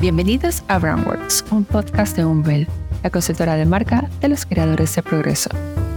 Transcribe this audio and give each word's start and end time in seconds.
Bienvenidos 0.00 0.62
a 0.68 0.78
Brandworks, 0.78 1.44
un 1.50 1.64
podcast 1.64 2.16
de 2.16 2.24
Umbel, 2.24 2.68
la 3.02 3.10
consultora 3.10 3.56
de 3.56 3.66
marca 3.66 4.08
de 4.20 4.28
los 4.28 4.46
creadores 4.46 4.94
de 4.94 5.02
progreso. 5.02 5.50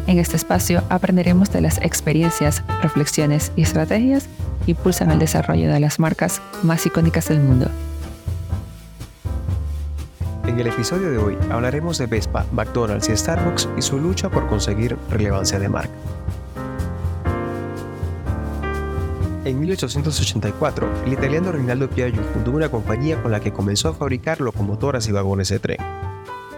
En 0.07 0.17
este 0.17 0.37
espacio 0.37 0.81
aprenderemos 0.89 1.51
de 1.51 1.61
las 1.61 1.77
experiencias, 1.77 2.63
reflexiones 2.81 3.51
y 3.55 3.61
estrategias 3.61 4.27
que 4.65 4.71
impulsan 4.71 5.11
el 5.11 5.19
desarrollo 5.19 5.71
de 5.71 5.79
las 5.79 5.99
marcas 5.99 6.41
más 6.63 6.83
icónicas 6.87 7.29
del 7.29 7.41
mundo. 7.41 7.69
En 10.47 10.59
el 10.59 10.65
episodio 10.65 11.11
de 11.11 11.19
hoy 11.19 11.37
hablaremos 11.51 11.99
de 11.99 12.07
Vespa, 12.07 12.47
McDonald's 12.53 13.07
y 13.07 13.15
Starbucks 13.15 13.69
y 13.77 13.83
su 13.83 13.99
lucha 13.99 14.29
por 14.29 14.47
conseguir 14.47 14.97
relevancia 15.11 15.59
de 15.59 15.69
marca. 15.69 15.93
En 19.43 19.59
1884, 19.59 21.05
el 21.05 21.13
italiano 21.13 21.51
Rinaldo 21.51 21.89
Piaggio 21.89 22.21
fundó 22.25 22.51
una 22.51 22.69
compañía 22.69 23.19
con 23.23 23.31
la 23.31 23.39
que 23.39 23.51
comenzó 23.51 23.89
a 23.89 23.93
fabricar 23.95 24.39
locomotoras 24.39 25.07
y 25.07 25.11
vagones 25.11 25.49
de 25.49 25.57
tren. 25.57 25.79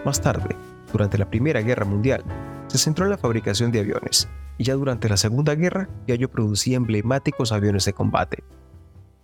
Más 0.04 0.20
tarde, 0.22 0.54
durante 0.92 1.18
la 1.18 1.30
Primera 1.30 1.62
Guerra 1.62 1.86
Mundial, 1.86 2.26
se 2.68 2.78
centró 2.78 3.06
en 3.06 3.12
la 3.12 3.18
fabricación 3.18 3.72
de 3.72 3.80
aviones, 3.80 4.28
y 4.58 4.66
ya 4.66 4.73
durante 4.73 5.08
la 5.08 5.16
Segunda 5.16 5.56
Guerra, 5.56 5.88
Piaggio 6.06 6.30
producía 6.30 6.76
emblemáticos 6.76 7.54
aviones 7.54 7.86
de 7.86 7.94
combate. 7.94 8.44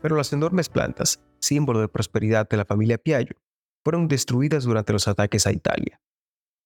Pero 0.02 0.16
las 0.16 0.32
enormes 0.32 0.70
plantas, 0.70 1.20
símbolo 1.42 1.82
de 1.82 1.90
prosperidad 1.90 2.48
de 2.48 2.56
la 2.56 2.64
familia 2.64 2.98
Piaggio, 2.98 3.36
fueron 3.84 4.08
destruidas 4.08 4.64
durante 4.64 4.94
los 4.94 5.10
ataques 5.10 5.46
a 5.48 5.52
Italia. 5.52 6.00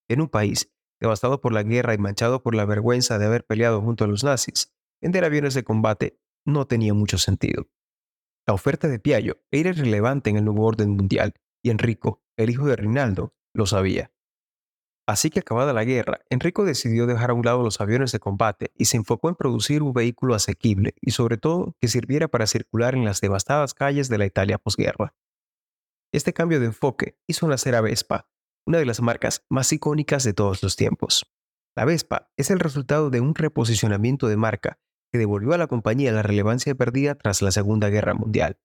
En 0.08 0.22
un 0.22 0.30
país 0.30 0.72
devastado 1.00 1.42
por 1.42 1.54
la 1.54 1.64
guerra 1.64 1.96
y 1.96 1.98
manchado 1.98 2.44
por 2.44 2.54
la 2.54 2.66
vergüenza 2.66 3.18
de 3.18 3.26
haber 3.26 3.46
peleado 3.46 3.82
junto 3.82 4.04
a 4.04 4.08
los 4.08 4.24
nazis, 4.24 4.72
vender 5.02 5.26
aviones 5.26 5.56
de 5.56 5.64
combate 5.64 6.20
no 6.46 6.68
tenía 6.68 6.94
mucho 6.94 7.18
sentido. 7.18 7.68
La 8.46 8.54
oferta 8.54 8.88
de 8.88 9.00
Piaggio 9.00 9.42
era 9.52 9.70
irrelevante 9.70 10.30
en 10.30 10.38
el 10.38 10.46
nuevo 10.46 10.66
orden 10.66 10.92
mundial, 10.92 11.34
y 11.64 11.70
Enrico, 11.70 12.22
el 12.38 12.50
hijo 12.50 12.68
de 12.68 12.76
Rinaldo, 12.76 13.34
lo 13.54 13.66
sabía. 13.66 14.12
Así 15.06 15.30
que 15.30 15.40
acabada 15.40 15.74
la 15.74 15.84
guerra, 15.84 16.22
Enrico 16.30 16.64
decidió 16.64 17.06
dejar 17.08 17.32
a 17.32 17.34
un 17.34 17.44
lado 17.44 17.62
los 17.62 17.82
aviones 17.82 18.12
de 18.14 18.20
combate 18.20 18.72
y 18.76 18.86
se 18.86 18.98
enfocó 18.98 19.30
en 19.30 19.36
producir 19.36 19.84
un 19.84 19.94
vehículo 19.94 20.34
asequible 20.34 20.96
y 21.02 21.12
sobre 21.12 21.38
todo 21.38 21.76
que 21.82 21.90
sirviera 21.90 22.30
para 22.30 22.48
circular 22.48 22.96
en 22.96 23.04
las 23.04 23.20
devastadas 23.20 23.74
calles 23.74 24.08
de 24.08 24.18
la 24.18 24.26
Italia 24.26 24.58
posguerra. 24.58 25.14
Este 26.14 26.32
cambio 26.34 26.60
de 26.60 26.68
enfoque 26.68 27.18
hizo 27.28 27.48
nacer 27.48 27.76
a 27.76 27.82
Vespa, 27.82 28.30
una 28.66 28.78
de 28.78 28.86
las 28.86 29.02
marcas 29.02 29.46
más 29.50 29.74
icónicas 29.74 30.24
de 30.24 30.34
todos 30.34 30.64
los 30.64 30.78
tiempos. 30.78 31.26
La 31.76 31.84
Vespa 31.84 32.32
es 32.38 32.50
el 32.50 32.60
resultado 32.60 33.10
de 33.10 33.20
un 33.20 33.36
reposicionamiento 33.36 34.28
de 34.28 34.38
marca 34.38 34.80
que 35.14 35.20
devolvió 35.20 35.54
a 35.54 35.60
la 35.60 35.68
compañía 35.68 36.12
la 36.12 36.24
relevancia 36.24 36.74
perdida 36.74 37.14
tras 37.14 37.44
la 37.44 37.52
Segunda 37.52 37.90
Guerra 37.90 38.16
Mundial. 38.16 38.58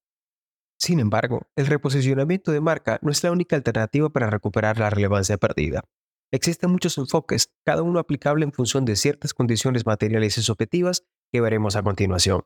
Sin 0.80 0.98
embargo, 0.98 1.42
el 1.56 1.66
reposicionamiento 1.66 2.52
de 2.52 2.62
marca 2.62 2.98
no 3.02 3.10
es 3.10 3.22
la 3.22 3.32
única 3.32 3.54
alternativa 3.54 4.08
para 4.08 4.30
recuperar 4.30 4.78
la 4.78 4.88
relevancia 4.88 5.36
perdida. 5.36 5.84
Existen 6.32 6.70
muchos 6.70 6.96
enfoques, 6.96 7.52
cada 7.66 7.82
uno 7.82 7.98
aplicable 7.98 8.44
en 8.44 8.52
función 8.52 8.86
de 8.86 8.96
ciertas 8.96 9.34
condiciones 9.34 9.84
materiales 9.84 10.38
y 10.38 10.42
subjetivas 10.42 11.04
que 11.30 11.42
veremos 11.42 11.76
a 11.76 11.82
continuación. 11.82 12.44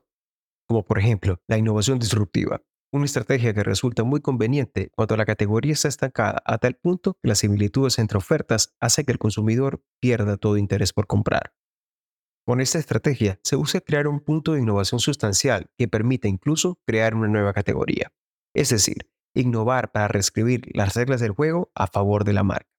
Como 0.67 0.83
por 0.83 0.99
ejemplo, 0.99 1.39
la 1.47 1.57
innovación 1.57 1.97
disruptiva, 1.97 2.61
una 2.91 3.05
estrategia 3.05 3.53
que 3.53 3.63
resulta 3.63 4.03
muy 4.03 4.19
conveniente 4.19 4.89
cuando 4.95 5.15
la 5.15 5.25
categoría 5.25 5.73
está 5.73 5.87
estancada 5.87 6.41
a 6.45 6.57
tal 6.57 6.75
punto 6.75 7.13
que 7.21 7.29
las 7.29 7.39
similitudes 7.39 7.99
entre 7.99 8.17
ofertas 8.17 8.73
hace 8.81 9.05
que 9.05 9.13
el 9.13 9.17
consumidor 9.17 9.81
pierda 10.01 10.35
todo 10.35 10.57
interés 10.57 10.91
por 10.91 11.07
comprar. 11.07 11.53
Con 12.45 12.59
esta 12.59 12.77
estrategia 12.77 13.39
se 13.41 13.55
busca 13.55 13.79
crear 13.79 14.05
un 14.05 14.19
punto 14.19 14.51
de 14.51 14.59
innovación 14.59 14.99
sustancial 14.99 15.71
que 15.77 15.87
permita 15.87 16.27
incluso 16.27 16.77
crear 16.85 17.15
una 17.15 17.29
nueva 17.29 17.53
categoría, 17.53 18.11
es 18.53 18.69
decir, 18.69 19.09
innovar 19.33 19.93
para 19.93 20.09
reescribir 20.09 20.63
las 20.73 20.93
reglas 20.93 21.21
del 21.21 21.31
juego 21.31 21.71
a 21.73 21.87
favor 21.87 22.25
de 22.25 22.33
la 22.33 22.43
marca. 22.43 22.69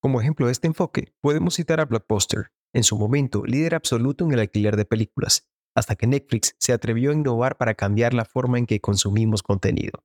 Como 0.00 0.20
ejemplo 0.20 0.46
de 0.46 0.52
este 0.52 0.68
enfoque, 0.68 1.12
podemos 1.20 1.54
citar 1.54 1.80
a 1.80 1.86
Blockbuster, 1.86 2.52
en 2.72 2.84
su 2.84 2.96
momento 2.96 3.44
líder 3.44 3.74
absoluto 3.74 4.24
en 4.24 4.32
el 4.32 4.40
alquiler 4.40 4.76
de 4.76 4.84
películas, 4.84 5.48
hasta 5.74 5.96
que 5.96 6.06
Netflix 6.06 6.54
se 6.60 6.72
atrevió 6.72 7.10
a 7.10 7.14
innovar 7.14 7.56
para 7.56 7.74
cambiar 7.74 8.14
la 8.14 8.24
forma 8.24 8.58
en 8.58 8.66
que 8.66 8.80
consumimos 8.80 9.42
contenido. 9.42 10.04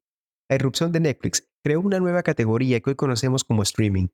La 0.49 0.55
irrupción 0.55 0.91
de 0.91 0.99
Netflix 0.99 1.47
creó 1.63 1.79
una 1.79 1.99
nueva 1.99 2.23
categoría 2.23 2.79
que 2.79 2.89
hoy 2.89 2.95
conocemos 2.95 3.43
como 3.43 3.61
streaming 3.61 4.07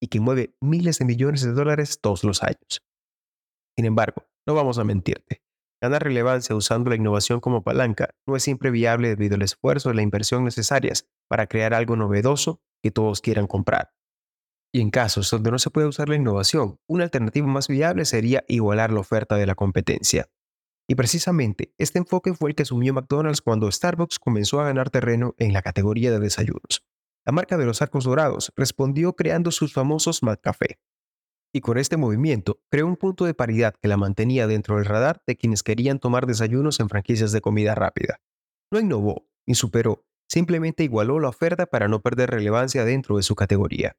y 0.00 0.06
que 0.06 0.20
mueve 0.20 0.54
miles 0.60 0.98
de 0.98 1.04
millones 1.04 1.42
de 1.42 1.52
dólares 1.52 2.00
todos 2.00 2.22
los 2.22 2.42
años. 2.42 2.87
Sin 3.78 3.84
embargo, 3.84 4.26
no 4.44 4.54
vamos 4.54 4.78
a 4.78 4.84
mentirte. 4.84 5.40
Ganar 5.80 6.02
relevancia 6.02 6.56
usando 6.56 6.90
la 6.90 6.96
innovación 6.96 7.38
como 7.38 7.62
palanca 7.62 8.10
no 8.26 8.34
es 8.34 8.42
siempre 8.42 8.72
viable 8.72 9.10
debido 9.10 9.36
al 9.36 9.42
esfuerzo 9.42 9.92
y 9.92 9.94
la 9.94 10.02
inversión 10.02 10.42
necesarias 10.42 11.06
para 11.28 11.46
crear 11.46 11.74
algo 11.74 11.94
novedoso 11.94 12.60
que 12.82 12.90
todos 12.90 13.20
quieran 13.20 13.46
comprar. 13.46 13.92
Y 14.74 14.80
en 14.80 14.90
casos 14.90 15.30
donde 15.30 15.52
no 15.52 15.60
se 15.60 15.70
puede 15.70 15.86
usar 15.86 16.08
la 16.08 16.16
innovación, 16.16 16.80
una 16.88 17.04
alternativa 17.04 17.46
más 17.46 17.68
viable 17.68 18.04
sería 18.04 18.44
igualar 18.48 18.92
la 18.92 18.98
oferta 18.98 19.36
de 19.36 19.46
la 19.46 19.54
competencia. 19.54 20.28
Y 20.88 20.96
precisamente 20.96 21.72
este 21.78 22.00
enfoque 22.00 22.34
fue 22.34 22.50
el 22.50 22.56
que 22.56 22.64
asumió 22.64 22.92
McDonald's 22.92 23.42
cuando 23.42 23.70
Starbucks 23.70 24.18
comenzó 24.18 24.60
a 24.60 24.64
ganar 24.64 24.90
terreno 24.90 25.36
en 25.38 25.52
la 25.52 25.62
categoría 25.62 26.10
de 26.10 26.18
desayunos. 26.18 26.84
La 27.24 27.30
marca 27.30 27.56
de 27.56 27.66
los 27.66 27.80
arcos 27.80 28.02
dorados 28.02 28.52
respondió 28.56 29.14
creando 29.14 29.52
sus 29.52 29.72
famosos 29.72 30.24
McCafé, 30.24 30.80
y 31.52 31.60
con 31.60 31.78
este 31.78 31.96
movimiento 31.96 32.60
creó 32.70 32.86
un 32.86 32.96
punto 32.96 33.24
de 33.24 33.34
paridad 33.34 33.74
que 33.80 33.88
la 33.88 33.96
mantenía 33.96 34.46
dentro 34.46 34.76
del 34.76 34.84
radar 34.84 35.22
de 35.26 35.36
quienes 35.36 35.62
querían 35.62 35.98
tomar 35.98 36.26
desayunos 36.26 36.80
en 36.80 36.88
franquicias 36.88 37.32
de 37.32 37.40
comida 37.40 37.74
rápida. 37.74 38.20
No 38.70 38.80
innovó 38.80 39.26
ni 39.46 39.54
superó, 39.54 40.04
simplemente 40.28 40.84
igualó 40.84 41.20
la 41.20 41.28
oferta 41.28 41.66
para 41.66 41.88
no 41.88 42.02
perder 42.02 42.30
relevancia 42.30 42.84
dentro 42.84 43.16
de 43.16 43.22
su 43.22 43.34
categoría. 43.34 43.96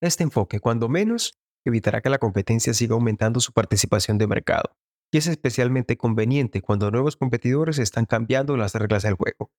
Este 0.00 0.24
enfoque, 0.24 0.60
cuando 0.60 0.88
menos, 0.88 1.38
evitará 1.64 2.00
que 2.00 2.08
la 2.08 2.18
competencia 2.18 2.74
siga 2.74 2.94
aumentando 2.94 3.38
su 3.38 3.52
participación 3.52 4.18
de 4.18 4.26
mercado, 4.26 4.76
y 5.12 5.18
es 5.18 5.26
especialmente 5.26 5.96
conveniente 5.96 6.62
cuando 6.62 6.90
nuevos 6.90 7.16
competidores 7.16 7.78
están 7.78 8.06
cambiando 8.06 8.56
las 8.56 8.74
reglas 8.74 9.02
del 9.02 9.14
juego. 9.14 9.52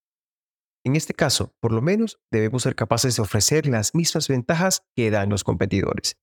En 0.83 0.95
este 0.95 1.13
caso, 1.13 1.55
por 1.61 1.71
lo 1.71 1.81
menos, 1.81 2.19
debemos 2.29 2.63
ser 2.63 2.75
capaces 2.75 3.15
de 3.15 3.21
ofrecer 3.21 3.67
las 3.67 3.95
mismas 3.95 4.27
ventajas 4.27 4.83
que 4.95 5.11
dan 5.11 5.29
los 5.29 5.43
competidores, 5.43 6.17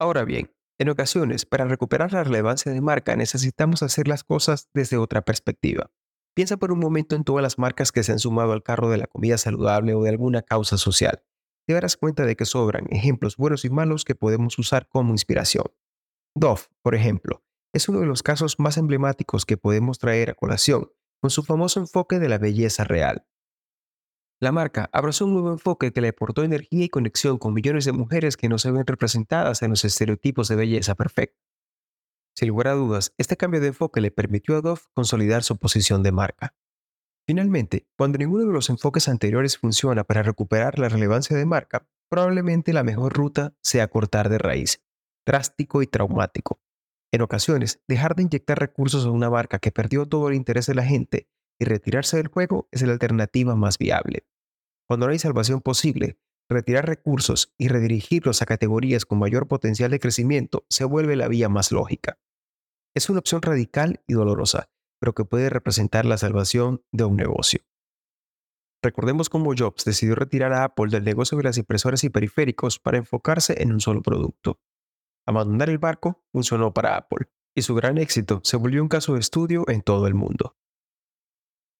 Ahora 0.00 0.24
bien, 0.24 0.52
en 0.78 0.90
ocasiones, 0.90 1.44
para 1.44 1.64
recuperar 1.64 2.12
la 2.12 2.22
relevancia 2.22 2.70
de 2.70 2.80
marca 2.80 3.16
necesitamos 3.16 3.82
hacer 3.82 4.06
las 4.06 4.22
cosas 4.22 4.68
desde 4.72 4.96
otra 4.96 5.22
perspectiva. 5.22 5.90
Piensa 6.36 6.56
por 6.56 6.70
un 6.70 6.78
momento 6.78 7.16
en 7.16 7.24
todas 7.24 7.42
las 7.42 7.58
marcas 7.58 7.90
que 7.90 8.04
se 8.04 8.12
han 8.12 8.20
sumado 8.20 8.52
al 8.52 8.62
carro 8.62 8.90
de 8.90 8.98
la 8.98 9.08
comida 9.08 9.38
saludable 9.38 9.94
o 9.94 10.02
de 10.04 10.10
alguna 10.10 10.42
causa 10.42 10.78
social. 10.78 11.24
Te 11.66 11.74
darás 11.74 11.96
cuenta 11.96 12.24
de 12.24 12.36
que 12.36 12.44
sobran 12.44 12.86
ejemplos 12.90 13.36
buenos 13.36 13.64
y 13.64 13.70
malos 13.70 14.04
que 14.04 14.14
podemos 14.14 14.56
usar 14.58 14.88
como 14.88 15.10
inspiración. 15.12 15.66
Dove, 16.36 16.62
por 16.82 16.94
ejemplo, 16.94 17.42
es 17.74 17.88
uno 17.88 17.98
de 17.98 18.06
los 18.06 18.22
casos 18.22 18.60
más 18.60 18.76
emblemáticos 18.76 19.44
que 19.44 19.56
podemos 19.56 19.98
traer 19.98 20.30
a 20.30 20.34
colación, 20.34 20.92
con 21.20 21.30
su 21.30 21.42
famoso 21.42 21.80
enfoque 21.80 22.20
de 22.20 22.28
la 22.28 22.38
belleza 22.38 22.84
real. 22.84 23.26
La 24.40 24.52
marca 24.52 24.88
abrazó 24.92 25.24
un 25.24 25.32
nuevo 25.32 25.50
enfoque 25.50 25.92
que 25.92 26.00
le 26.00 26.08
aportó 26.08 26.44
energía 26.44 26.84
y 26.84 26.88
conexión 26.88 27.38
con 27.38 27.54
millones 27.54 27.84
de 27.84 27.92
mujeres 27.92 28.36
que 28.36 28.48
no 28.48 28.58
se 28.58 28.70
ven 28.70 28.86
representadas 28.86 29.62
en 29.62 29.70
los 29.70 29.84
estereotipos 29.84 30.46
de 30.46 30.54
belleza 30.54 30.94
perfecta. 30.94 31.42
Sin 32.36 32.48
lugar 32.48 32.68
a 32.68 32.74
dudas, 32.74 33.12
este 33.18 33.36
cambio 33.36 33.60
de 33.60 33.68
enfoque 33.68 34.00
le 34.00 34.12
permitió 34.12 34.56
a 34.56 34.60
Dove 34.60 34.82
consolidar 34.94 35.42
su 35.42 35.56
posición 35.56 36.04
de 36.04 36.12
marca. 36.12 36.54
Finalmente, 37.26 37.88
cuando 37.96 38.18
ninguno 38.18 38.46
de 38.46 38.52
los 38.52 38.70
enfoques 38.70 39.08
anteriores 39.08 39.58
funciona 39.58 40.04
para 40.04 40.22
recuperar 40.22 40.78
la 40.78 40.88
relevancia 40.88 41.36
de 41.36 41.44
marca, 41.44 41.88
probablemente 42.08 42.72
la 42.72 42.84
mejor 42.84 43.14
ruta 43.14 43.56
sea 43.60 43.88
cortar 43.88 44.28
de 44.28 44.38
raíz, 44.38 44.84
drástico 45.26 45.82
y 45.82 45.88
traumático. 45.88 46.60
En 47.12 47.22
ocasiones, 47.22 47.82
dejar 47.88 48.14
de 48.14 48.22
inyectar 48.22 48.56
recursos 48.56 49.04
a 49.04 49.10
una 49.10 49.30
marca 49.30 49.58
que 49.58 49.72
perdió 49.72 50.06
todo 50.06 50.28
el 50.28 50.36
interés 50.36 50.66
de 50.66 50.76
la 50.76 50.84
gente 50.84 51.28
y 51.58 51.64
retirarse 51.64 52.16
del 52.16 52.28
juego 52.28 52.68
es 52.70 52.82
la 52.82 52.92
alternativa 52.92 53.54
más 53.56 53.78
viable. 53.78 54.26
Cuando 54.86 55.06
no 55.06 55.12
hay 55.12 55.18
salvación 55.18 55.60
posible, 55.60 56.18
retirar 56.48 56.86
recursos 56.86 57.52
y 57.58 57.68
redirigirlos 57.68 58.40
a 58.40 58.46
categorías 58.46 59.04
con 59.04 59.18
mayor 59.18 59.48
potencial 59.48 59.90
de 59.90 60.00
crecimiento 60.00 60.64
se 60.68 60.84
vuelve 60.84 61.16
la 61.16 61.28
vía 61.28 61.48
más 61.48 61.72
lógica. 61.72 62.18
Es 62.94 63.10
una 63.10 63.18
opción 63.18 63.42
radical 63.42 64.02
y 64.06 64.14
dolorosa, 64.14 64.70
pero 65.00 65.14
que 65.14 65.24
puede 65.24 65.50
representar 65.50 66.06
la 66.06 66.18
salvación 66.18 66.82
de 66.90 67.04
un 67.04 67.16
negocio. 67.16 67.60
Recordemos 68.82 69.28
cómo 69.28 69.52
Jobs 69.56 69.84
decidió 69.84 70.14
retirar 70.14 70.52
a 70.52 70.64
Apple 70.64 70.90
del 70.90 71.04
negocio 71.04 71.36
de 71.36 71.44
las 71.44 71.58
impresoras 71.58 72.04
y 72.04 72.10
periféricos 72.10 72.78
para 72.78 72.98
enfocarse 72.98 73.60
en 73.62 73.72
un 73.72 73.80
solo 73.80 74.02
producto. 74.02 74.60
Abandonar 75.26 75.68
el 75.68 75.78
barco 75.78 76.24
funcionó 76.32 76.72
para 76.72 76.96
Apple, 76.96 77.28
y 77.56 77.62
su 77.62 77.74
gran 77.74 77.98
éxito 77.98 78.40
se 78.44 78.56
volvió 78.56 78.82
un 78.82 78.88
caso 78.88 79.14
de 79.14 79.20
estudio 79.20 79.64
en 79.68 79.82
todo 79.82 80.06
el 80.06 80.14
mundo. 80.14 80.56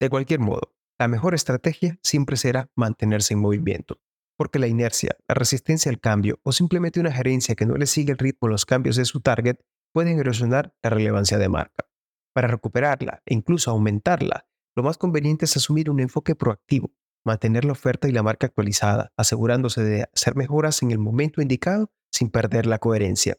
De 0.01 0.11
cualquier 0.11 0.39
modo, 0.39 0.75
la 0.99 1.09
mejor 1.09 1.35
estrategia 1.35 1.99
siempre 2.03 2.37
será 2.37 2.71
mantenerse 2.77 3.35
en 3.35 3.41
movimiento, 3.41 4.01
porque 4.37 4.59
la 4.59 4.69
inercia, 4.69 5.17
la 5.27 5.35
resistencia 5.35 5.91
al 5.91 6.01
cambio 6.01 6.39
o 6.45 6.53
simplemente 6.53 7.01
una 7.01 7.13
gerencia 7.13 7.57
que 7.57 7.67
no 7.67 7.75
le 7.77 7.87
sigue 7.87 8.13
el 8.13 8.19
ritmo 8.19 8.47
a 8.47 8.51
los 8.51 8.65
cambios 8.65 8.97
de 8.97 9.05
su 9.05 9.21
target 9.21 9.57
pueden 9.93 10.19
erosionar 10.19 10.75
la 10.83 10.91
relevancia 10.91 11.39
de 11.39 11.49
marca. 11.49 11.89
Para 12.33 12.47
recuperarla 12.47 13.23
e 13.27 13.35
incluso 13.35 13.71
aumentarla, 13.71 14.47
lo 14.77 14.85
más 14.85 14.99
conveniente 14.99 15.47
es 15.47 15.57
asumir 15.57 15.91
un 15.91 15.99
enfoque 15.99 16.37
proactivo, 16.37 16.93
mantener 17.25 17.65
la 17.65 17.73
oferta 17.73 18.09
y 18.09 18.13
la 18.13 18.23
marca 18.23 18.47
actualizada, 18.47 19.13
asegurándose 19.17 19.83
de 19.83 20.09
hacer 20.15 20.37
mejoras 20.37 20.83
en 20.83 20.93
el 20.93 20.99
momento 20.99 21.43
indicado 21.43 21.91
sin 22.13 22.31
perder 22.31 22.67
la 22.67 22.79
coherencia. 22.79 23.39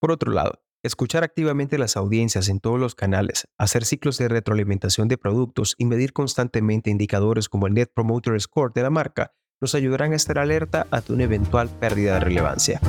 Por 0.00 0.10
otro 0.10 0.32
lado, 0.32 0.63
escuchar 0.84 1.24
activamente 1.24 1.78
las 1.78 1.96
audiencias 1.96 2.48
en 2.48 2.60
todos 2.60 2.78
los 2.78 2.94
canales, 2.94 3.48
hacer 3.58 3.84
ciclos 3.84 4.18
de 4.18 4.28
retroalimentación 4.28 5.08
de 5.08 5.16
productos 5.16 5.74
y 5.78 5.86
medir 5.86 6.12
constantemente 6.12 6.90
indicadores 6.90 7.48
como 7.48 7.66
el 7.66 7.74
Net 7.74 7.90
Promoter 7.92 8.38
Score 8.40 8.72
de 8.72 8.82
la 8.82 8.90
marca 8.90 9.32
nos 9.60 9.74
ayudarán 9.74 10.12
a 10.12 10.16
estar 10.16 10.38
alerta 10.38 10.86
ante 10.90 11.14
una 11.14 11.24
eventual 11.24 11.70
pérdida 11.70 12.14
de 12.14 12.20
relevancia. 12.20 12.80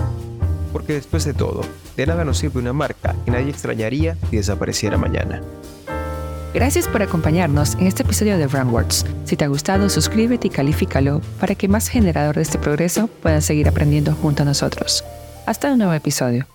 Porque 0.73 0.93
después 0.93 1.23
de 1.23 1.33
todo, 1.33 1.61
de 1.95 2.05
nada 2.05 2.25
nos 2.25 2.37
sirve 2.37 2.59
una 2.59 2.73
marca 2.73 3.15
que 3.23 3.31
nadie 3.31 3.49
extrañaría 3.49 4.17
si 4.29 4.35
desapareciera 4.35 4.97
mañana. 4.97 5.41
Gracias 6.53 6.89
por 6.89 7.01
acompañarnos 7.01 7.75
en 7.75 7.87
este 7.87 8.03
episodio 8.03 8.37
de 8.37 8.47
BrandWords. 8.47 9.05
Si 9.23 9.37
te 9.37 9.45
ha 9.45 9.47
gustado, 9.47 9.89
suscríbete 9.89 10.47
y 10.47 10.49
califícalo 10.49 11.21
para 11.39 11.55
que 11.55 11.69
más 11.69 11.87
generadores 11.87 12.47
de 12.47 12.53
este 12.55 12.59
progreso 12.59 13.07
puedan 13.07 13.41
seguir 13.41 13.69
aprendiendo 13.69 14.13
junto 14.13 14.43
a 14.43 14.45
nosotros. 14.45 15.05
Hasta 15.45 15.71
un 15.71 15.77
nuevo 15.77 15.93
episodio. 15.93 16.45